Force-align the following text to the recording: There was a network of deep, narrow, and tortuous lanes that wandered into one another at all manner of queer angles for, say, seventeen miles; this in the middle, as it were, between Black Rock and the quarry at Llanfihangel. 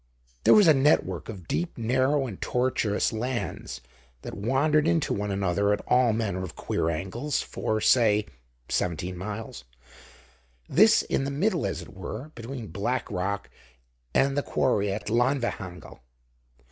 There 0.45 0.55
was 0.55 0.67
a 0.67 0.73
network 0.73 1.29
of 1.29 1.47
deep, 1.47 1.77
narrow, 1.77 2.25
and 2.25 2.41
tortuous 2.41 3.13
lanes 3.13 3.81
that 4.23 4.33
wandered 4.33 4.87
into 4.87 5.13
one 5.13 5.29
another 5.29 5.73
at 5.73 5.83
all 5.87 6.11
manner 6.11 6.41
of 6.43 6.55
queer 6.55 6.89
angles 6.89 7.43
for, 7.43 7.79
say, 7.79 8.25
seventeen 8.67 9.15
miles; 9.15 9.63
this 10.67 11.03
in 11.03 11.23
the 11.23 11.29
middle, 11.29 11.67
as 11.67 11.83
it 11.83 11.93
were, 11.93 12.31
between 12.33 12.65
Black 12.69 13.11
Rock 13.11 13.51
and 14.11 14.35
the 14.35 14.41
quarry 14.41 14.91
at 14.91 15.07
Llanfihangel. 15.11 15.99